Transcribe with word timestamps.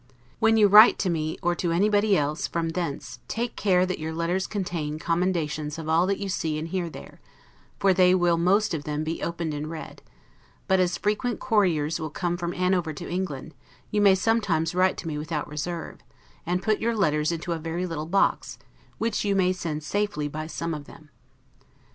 When 0.39 0.57
you 0.57 0.67
write 0.67 0.97
to 0.97 1.11
me, 1.11 1.37
or 1.43 1.53
to 1.53 1.71
anybody 1.71 2.17
else, 2.17 2.47
from 2.47 2.69
thence, 2.69 3.19
take 3.27 3.55
care 3.55 3.85
that 3.85 3.99
your 3.99 4.13
letters 4.15 4.47
contain 4.47 4.97
commendations 4.97 5.77
of 5.77 5.87
all 5.87 6.07
that 6.07 6.17
you 6.17 6.27
see 6.27 6.57
and 6.57 6.67
hear 6.69 6.89
there; 6.89 7.19
for 7.77 7.93
they 7.93 8.15
will 8.15 8.35
most 8.39 8.73
of 8.73 8.83
them 8.83 9.03
be 9.03 9.21
opened 9.21 9.53
and 9.53 9.69
read; 9.69 10.01
but, 10.67 10.79
as 10.79 10.97
frequent 10.97 11.39
couriers 11.39 11.99
will 11.99 12.09
come 12.09 12.35
from 12.35 12.53
Hanover 12.53 12.93
to 12.93 13.07
England, 13.07 13.53
you 13.91 14.01
may 14.01 14.15
sometimes 14.15 14.73
write 14.73 14.97
to 14.97 15.07
me 15.07 15.19
without 15.19 15.47
reserve; 15.47 15.99
and 16.47 16.63
put 16.63 16.79
your 16.79 16.95
letters 16.95 17.31
into 17.31 17.51
a 17.51 17.59
very 17.59 17.85
little 17.85 18.07
box, 18.07 18.57
which 18.97 19.23
you 19.23 19.35
may 19.35 19.53
send 19.53 19.83
safely 19.83 20.27
by 20.27 20.47
some 20.47 20.73
of 20.73 20.85
them. 20.85 21.11